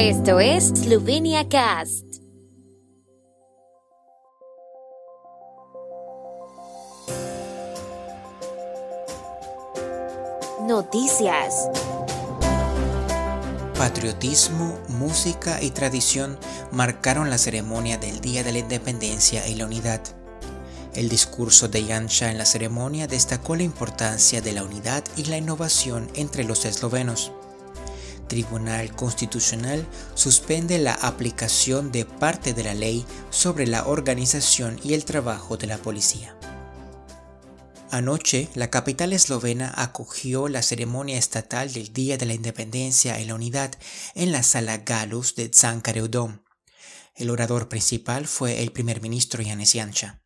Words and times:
Esto 0.00 0.38
es 0.38 0.68
Slovenia 0.68 1.48
Cast. 1.48 2.04
Noticias. 10.68 11.68
Patriotismo, 13.76 14.78
música 14.86 15.60
y 15.60 15.70
tradición 15.70 16.38
marcaron 16.70 17.28
la 17.28 17.38
ceremonia 17.38 17.98
del 17.98 18.20
Día 18.20 18.44
de 18.44 18.52
la 18.52 18.58
Independencia 18.60 19.48
y 19.48 19.56
la 19.56 19.66
Unidad. 19.66 20.02
El 20.94 21.08
discurso 21.08 21.66
de 21.66 21.82
Janša 21.82 22.30
en 22.30 22.38
la 22.38 22.44
ceremonia 22.44 23.08
destacó 23.08 23.56
la 23.56 23.64
importancia 23.64 24.40
de 24.40 24.52
la 24.52 24.62
unidad 24.62 25.02
y 25.16 25.24
la 25.24 25.38
innovación 25.38 26.08
entre 26.14 26.44
los 26.44 26.66
eslovenos. 26.66 27.32
Tribunal 28.28 28.94
Constitucional 28.94 29.86
suspende 30.14 30.78
la 30.78 30.94
aplicación 30.94 31.90
de 31.90 32.04
parte 32.04 32.54
de 32.54 32.64
la 32.64 32.74
ley 32.74 33.04
sobre 33.30 33.66
la 33.66 33.86
organización 33.86 34.78
y 34.84 34.94
el 34.94 35.04
trabajo 35.04 35.56
de 35.56 35.66
la 35.66 35.78
policía. 35.78 36.36
Anoche, 37.90 38.50
la 38.54 38.68
capital 38.68 39.14
eslovena 39.14 39.72
acogió 39.74 40.48
la 40.48 40.62
ceremonia 40.62 41.16
estatal 41.16 41.72
del 41.72 41.92
Día 41.92 42.18
de 42.18 42.26
la 42.26 42.34
Independencia 42.34 43.18
y 43.18 43.24
la 43.24 43.34
Unidad 43.34 43.72
en 44.14 44.30
la 44.30 44.42
sala 44.42 44.78
Galus 44.78 45.34
de 45.34 45.50
Cankareu 45.50 46.06
Dom. 46.06 46.42
El 47.14 47.30
orador 47.30 47.68
principal 47.68 48.28
fue 48.28 48.62
el 48.62 48.72
primer 48.72 49.00
ministro 49.00 49.42
Janez 49.42 49.72
Janša. 49.72 50.20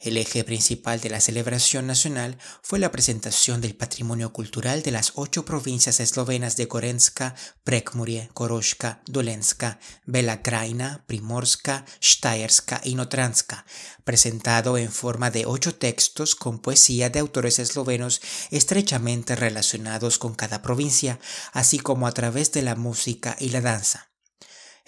El 0.00 0.16
eje 0.16 0.44
principal 0.44 1.00
de 1.00 1.10
la 1.10 1.20
celebración 1.20 1.86
nacional 1.86 2.38
fue 2.62 2.78
la 2.78 2.92
presentación 2.92 3.60
del 3.60 3.74
patrimonio 3.74 4.32
cultural 4.32 4.82
de 4.82 4.90
las 4.90 5.12
ocho 5.14 5.44
provincias 5.44 6.00
eslovenas 6.00 6.56
de 6.56 6.66
Gorenska, 6.66 7.34
Prekmurie, 7.64 8.30
Koroška, 8.34 9.02
Dolenska, 9.06 9.80
Bela 10.06 10.42
Krajina, 10.42 11.04
Primorska, 11.06 11.84
Štajerska 12.00 12.80
y 12.84 12.94
Notranska, 12.94 13.66
presentado 14.04 14.78
en 14.78 14.92
forma 14.92 15.30
de 15.30 15.46
ocho 15.46 15.74
textos 15.74 16.34
con 16.34 16.60
poesía 16.60 17.10
de 17.10 17.18
autores 17.18 17.58
eslovenos 17.58 18.20
estrechamente 18.50 19.36
relacionados 19.36 20.18
con 20.18 20.34
cada 20.34 20.62
provincia, 20.62 21.18
así 21.52 21.78
como 21.78 22.06
a 22.06 22.12
través 22.12 22.52
de 22.52 22.62
la 22.62 22.74
música 22.74 23.36
y 23.38 23.50
la 23.50 23.60
danza. 23.60 24.07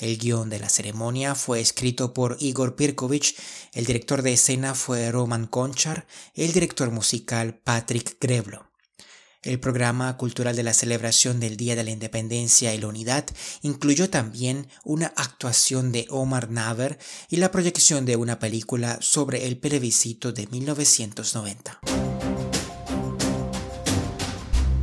El 0.00 0.16
guion 0.16 0.48
de 0.48 0.58
la 0.58 0.70
ceremonia 0.70 1.34
fue 1.34 1.60
escrito 1.60 2.14
por 2.14 2.38
Igor 2.40 2.74
Pirkovic, 2.74 3.36
el 3.74 3.84
director 3.84 4.22
de 4.22 4.32
escena 4.32 4.74
fue 4.74 5.12
Roman 5.12 5.46
Konchar, 5.46 6.06
el 6.34 6.52
director 6.52 6.90
musical 6.90 7.58
Patrick 7.58 8.16
Greblo. 8.18 8.70
El 9.42 9.60
programa 9.60 10.16
cultural 10.16 10.56
de 10.56 10.62
la 10.62 10.74
celebración 10.74 11.38
del 11.38 11.56
Día 11.58 11.76
de 11.76 11.84
la 11.84 11.90
Independencia 11.90 12.74
y 12.74 12.78
la 12.78 12.88
Unidad 12.88 13.26
incluyó 13.62 14.08
también 14.08 14.68
una 14.84 15.12
actuación 15.16 15.92
de 15.92 16.06
Omar 16.10 16.50
Naver 16.50 16.98
y 17.28 17.36
la 17.36 17.50
proyección 17.50 18.06
de 18.06 18.16
una 18.16 18.38
película 18.38 18.98
sobre 19.00 19.46
el 19.46 19.58
plebiscito 19.58 20.32
de 20.32 20.46
1990. 20.46 21.80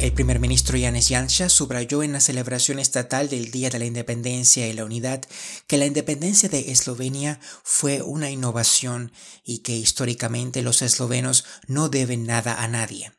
El 0.00 0.12
primer 0.12 0.38
ministro 0.38 0.78
Yanis 0.78 1.08
Janša 1.08 1.48
subrayó 1.48 2.04
en 2.04 2.12
la 2.12 2.20
celebración 2.20 2.78
estatal 2.78 3.28
del 3.28 3.50
Día 3.50 3.68
de 3.68 3.80
la 3.80 3.84
Independencia 3.84 4.68
y 4.68 4.72
la 4.72 4.84
Unidad 4.84 5.22
que 5.66 5.76
la 5.76 5.86
independencia 5.86 6.48
de 6.48 6.70
Eslovenia 6.70 7.40
fue 7.64 8.02
una 8.02 8.30
innovación 8.30 9.10
y 9.44 9.58
que 9.58 9.76
históricamente 9.76 10.62
los 10.62 10.82
eslovenos 10.82 11.44
no 11.66 11.88
deben 11.88 12.26
nada 12.26 12.62
a 12.62 12.68
nadie. 12.68 13.10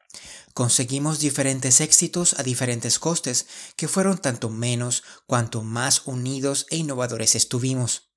Conseguimos 0.54 1.20
diferentes 1.20 1.82
éxitos 1.82 2.40
a 2.40 2.44
diferentes 2.44 2.98
costes, 2.98 3.48
que 3.76 3.90
fueron 3.90 4.18
tanto 4.18 4.50
menos 4.50 5.04
cuanto 5.28 5.64
más 5.64 6.04
unidos 6.06 6.66
e 6.70 6.78
innovadores 6.78 7.36
estuvimos. 7.36 8.10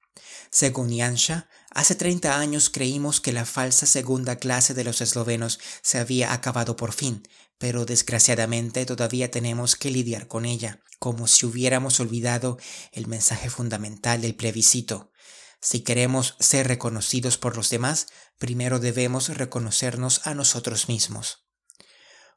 Según 0.51 0.97
Janša, 0.97 1.49
hace 1.71 1.95
30 1.95 2.39
años 2.39 2.71
creímos 2.71 3.21
que 3.21 3.33
la 3.33 3.45
falsa 3.45 3.87
segunda 3.87 4.37
clase 4.37 4.75
de 4.75 4.85
los 4.85 5.01
eslovenos 5.01 5.59
se 5.83 5.99
había 5.99 6.33
acabado 6.33 6.77
por 6.77 6.93
fin, 6.93 7.27
pero 7.63 7.85
desgraciadamente 7.85 8.85
todavía 8.87 9.31
tenemos 9.31 9.77
que 9.77 9.93
lidiar 9.93 10.27
con 10.27 10.47
ella, 10.47 10.81
como 10.99 11.29
si 11.29 11.47
hubiéramos 11.47 12.01
olvidado 12.01 12.59
el 12.91 13.07
mensaje 13.07 13.51
fundamental 13.51 14.21
del 14.21 14.35
plebiscito. 14.35 15.13
Si 15.61 15.85
queremos 15.85 16.35
ser 16.41 16.67
reconocidos 16.67 17.39
por 17.39 17.55
los 17.57 17.71
demás, 17.71 18.09
primero 18.37 18.81
debemos 18.81 19.29
reconocernos 19.29 20.27
a 20.27 20.35
nosotros 20.35 20.89
mismos. 20.89 21.47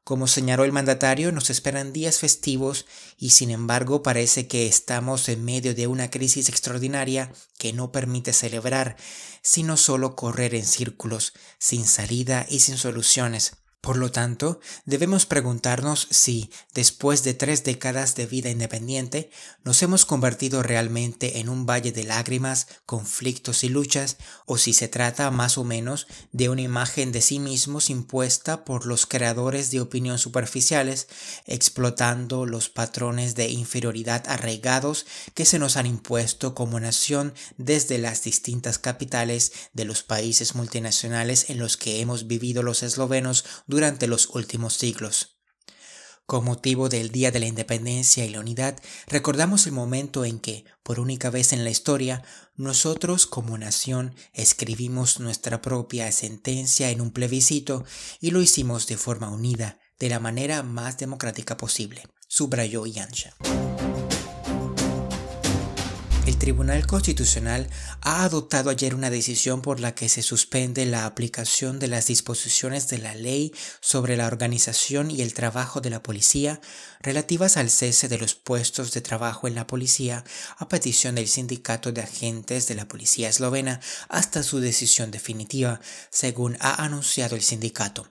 Como 0.04 0.28
señaló 0.28 0.62
el 0.62 0.70
mandatario, 0.70 1.32
nos 1.32 1.50
esperan 1.50 1.92
días 1.92 2.20
festivos 2.20 2.86
y 3.18 3.30
sin 3.30 3.50
embargo 3.50 4.04
parece 4.04 4.46
que 4.46 4.68
estamos 4.68 5.28
en 5.28 5.44
medio 5.44 5.74
de 5.74 5.88
una 5.88 6.08
crisis 6.08 6.48
extraordinaria 6.48 7.32
que 7.58 7.72
no 7.72 7.90
permite 7.90 8.32
celebrar, 8.32 8.96
sino 9.42 9.76
solo 9.76 10.14
correr 10.14 10.54
en 10.54 10.64
círculos, 10.64 11.32
sin 11.58 11.84
salida 11.84 12.46
y 12.48 12.60
sin 12.60 12.76
soluciones. 12.76 13.65
Por 13.86 13.98
lo 13.98 14.10
tanto, 14.10 14.58
debemos 14.84 15.26
preguntarnos 15.26 16.08
si, 16.10 16.50
después 16.74 17.22
de 17.22 17.34
tres 17.34 17.62
décadas 17.62 18.16
de 18.16 18.26
vida 18.26 18.50
independiente, 18.50 19.30
nos 19.62 19.80
hemos 19.80 20.04
convertido 20.04 20.64
realmente 20.64 21.38
en 21.38 21.48
un 21.48 21.66
valle 21.66 21.92
de 21.92 22.02
lágrimas, 22.02 22.66
conflictos 22.84 23.62
y 23.62 23.68
luchas, 23.68 24.16
o 24.44 24.58
si 24.58 24.72
se 24.72 24.88
trata 24.88 25.30
más 25.30 25.56
o 25.56 25.62
menos 25.62 26.08
de 26.32 26.48
una 26.48 26.62
imagen 26.62 27.12
de 27.12 27.22
sí 27.22 27.38
mismos 27.38 27.88
impuesta 27.88 28.64
por 28.64 28.86
los 28.86 29.06
creadores 29.06 29.70
de 29.70 29.80
opinión 29.80 30.18
superficiales, 30.18 31.06
explotando 31.46 32.44
los 32.44 32.68
patrones 32.68 33.36
de 33.36 33.50
inferioridad 33.50 34.24
arraigados 34.26 35.06
que 35.32 35.44
se 35.44 35.60
nos 35.60 35.76
han 35.76 35.86
impuesto 35.86 36.56
como 36.56 36.80
nación 36.80 37.34
desde 37.56 37.98
las 37.98 38.24
distintas 38.24 38.80
capitales 38.80 39.52
de 39.74 39.84
los 39.84 40.02
países 40.02 40.56
multinacionales 40.56 41.50
en 41.50 41.58
los 41.58 41.76
que 41.76 42.00
hemos 42.00 42.26
vivido 42.26 42.64
los 42.64 42.82
eslovenos 42.82 43.44
durante 43.68 43.75
los 44.06 44.30
últimos 44.34 44.74
siglos. 44.74 45.38
Con 46.24 46.44
motivo 46.44 46.88
del 46.88 47.10
Día 47.12 47.30
de 47.30 47.38
la 47.38 47.46
Independencia 47.46 48.24
y 48.24 48.30
la 48.30 48.40
Unidad, 48.40 48.80
recordamos 49.06 49.66
el 49.66 49.72
momento 49.72 50.24
en 50.24 50.40
que, 50.40 50.64
por 50.82 50.98
única 50.98 51.30
vez 51.30 51.52
en 51.52 51.62
la 51.62 51.70
historia, 51.70 52.24
nosotros 52.56 53.26
como 53.26 53.56
nación 53.58 54.14
escribimos 54.32 55.20
nuestra 55.20 55.62
propia 55.62 56.10
sentencia 56.10 56.90
en 56.90 57.00
un 57.00 57.12
plebiscito 57.12 57.84
y 58.20 58.32
lo 58.32 58.40
hicimos 58.40 58.86
de 58.86 58.96
forma 58.96 59.30
unida, 59.30 59.78
de 60.00 60.08
la 60.08 60.18
manera 60.18 60.62
más 60.62 60.98
democrática 60.98 61.56
posible, 61.56 62.02
subrayó 62.26 62.86
Yansha. 62.86 63.36
Tribunal 66.46 66.86
Constitucional 66.86 67.68
ha 68.02 68.22
adoptado 68.22 68.70
ayer 68.70 68.94
una 68.94 69.10
decisión 69.10 69.62
por 69.62 69.80
la 69.80 69.96
que 69.96 70.08
se 70.08 70.22
suspende 70.22 70.86
la 70.86 71.04
aplicación 71.04 71.80
de 71.80 71.88
las 71.88 72.06
disposiciones 72.06 72.86
de 72.86 72.98
la 72.98 73.16
ley 73.16 73.52
sobre 73.80 74.16
la 74.16 74.28
organización 74.28 75.10
y 75.10 75.22
el 75.22 75.34
trabajo 75.34 75.80
de 75.80 75.90
la 75.90 76.04
policía 76.04 76.60
relativas 77.00 77.56
al 77.56 77.68
cese 77.68 78.06
de 78.06 78.18
los 78.18 78.36
puestos 78.36 78.92
de 78.92 79.00
trabajo 79.00 79.48
en 79.48 79.56
la 79.56 79.66
policía 79.66 80.22
a 80.56 80.68
petición 80.68 81.16
del 81.16 81.26
sindicato 81.26 81.90
de 81.90 82.02
agentes 82.02 82.68
de 82.68 82.76
la 82.76 82.86
policía 82.86 83.28
eslovena 83.28 83.80
hasta 84.08 84.44
su 84.44 84.60
decisión 84.60 85.10
definitiva, 85.10 85.80
según 86.10 86.56
ha 86.60 86.84
anunciado 86.84 87.34
el 87.34 87.42
sindicato. 87.42 88.08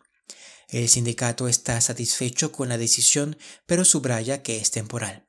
El 0.67 0.89
sindicato 0.89 1.47
está 1.47 1.79
satisfecho 1.79 2.51
con 2.51 2.67
la 2.67 2.77
decisión, 2.77 3.37
pero 3.65 3.85
subraya 3.85 4.43
que 4.43 4.57
es 4.57 4.71
temporal 4.71 5.24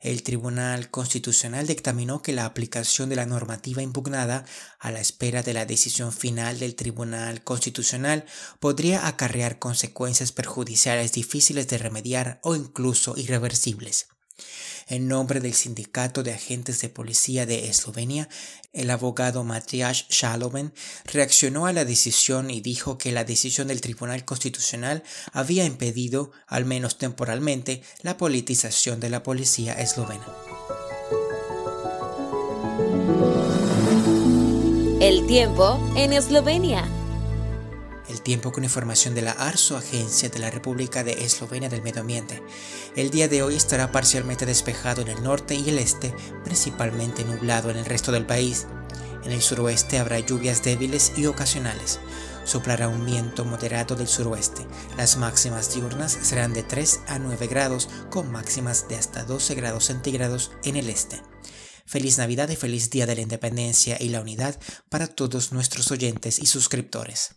el 0.00 0.22
Tribunal 0.22 0.90
Constitucional 0.90 1.66
dictaminó 1.66 2.22
que 2.22 2.32
la 2.32 2.46
aplicación 2.46 3.10
de 3.10 3.16
la 3.16 3.26
normativa 3.26 3.82
impugnada 3.82 4.46
a 4.78 4.90
la 4.90 5.00
espera 5.00 5.42
de 5.42 5.52
la 5.52 5.66
decisión 5.66 6.12
final 6.12 6.58
del 6.58 6.74
Tribunal 6.74 7.44
Constitucional 7.44 8.24
podría 8.60 9.06
acarrear 9.06 9.58
consecuencias 9.58 10.32
perjudiciales 10.32 11.12
difíciles 11.12 11.68
de 11.68 11.78
remediar 11.78 12.40
o 12.42 12.56
incluso 12.56 13.14
irreversibles. 13.16 14.08
En 14.90 15.06
nombre 15.06 15.38
del 15.38 15.54
Sindicato 15.54 16.24
de 16.24 16.32
Agentes 16.32 16.80
de 16.80 16.88
Policía 16.88 17.46
de 17.46 17.68
Eslovenia, 17.68 18.28
el 18.72 18.90
abogado 18.90 19.44
Matías 19.44 20.06
Shaloven 20.08 20.74
reaccionó 21.04 21.66
a 21.66 21.72
la 21.72 21.84
decisión 21.84 22.50
y 22.50 22.60
dijo 22.60 22.98
que 22.98 23.12
la 23.12 23.22
decisión 23.22 23.68
del 23.68 23.80
Tribunal 23.80 24.24
Constitucional 24.24 25.04
había 25.32 25.64
impedido, 25.64 26.32
al 26.48 26.64
menos 26.64 26.98
temporalmente, 26.98 27.82
la 28.02 28.16
politización 28.16 28.98
de 28.98 29.10
la 29.10 29.22
policía 29.22 29.74
eslovena. 29.74 30.26
El 35.00 35.24
tiempo 35.28 35.78
en 35.94 36.12
Eslovenia 36.12 36.99
tiempo 38.30 38.52
con 38.52 38.62
información 38.62 39.12
de 39.12 39.22
la 39.22 39.32
ARSO, 39.32 39.76
Agencia 39.76 40.28
de 40.28 40.38
la 40.38 40.52
República 40.52 41.02
de 41.02 41.24
Eslovenia 41.24 41.68
del 41.68 41.82
Medio 41.82 42.02
Ambiente. 42.02 42.40
El 42.94 43.10
día 43.10 43.26
de 43.26 43.42
hoy 43.42 43.56
estará 43.56 43.90
parcialmente 43.90 44.46
despejado 44.46 45.02
en 45.02 45.08
el 45.08 45.20
norte 45.20 45.56
y 45.56 45.68
el 45.68 45.80
este, 45.80 46.14
principalmente 46.44 47.24
nublado 47.24 47.70
en 47.70 47.76
el 47.76 47.84
resto 47.84 48.12
del 48.12 48.26
país. 48.26 48.68
En 49.24 49.32
el 49.32 49.42
suroeste 49.42 49.98
habrá 49.98 50.20
lluvias 50.20 50.62
débiles 50.62 51.10
y 51.16 51.26
ocasionales. 51.26 51.98
Soplará 52.44 52.86
un 52.86 53.04
viento 53.04 53.44
moderado 53.44 53.96
del 53.96 54.06
suroeste. 54.06 54.64
Las 54.96 55.16
máximas 55.16 55.74
diurnas 55.74 56.16
serán 56.22 56.52
de 56.52 56.62
3 56.62 57.00
a 57.08 57.18
9 57.18 57.48
grados, 57.48 57.88
con 58.10 58.30
máximas 58.30 58.86
de 58.86 58.94
hasta 58.94 59.24
12 59.24 59.56
grados 59.56 59.86
centígrados 59.86 60.52
en 60.62 60.76
el 60.76 60.88
este. 60.88 61.20
Feliz 61.84 62.16
Navidad 62.18 62.48
y 62.48 62.54
feliz 62.54 62.90
Día 62.90 63.06
de 63.06 63.16
la 63.16 63.22
Independencia 63.22 63.96
y 63.98 64.10
la 64.10 64.20
Unidad 64.20 64.56
para 64.88 65.08
todos 65.08 65.50
nuestros 65.50 65.90
oyentes 65.90 66.38
y 66.38 66.46
suscriptores. 66.46 67.32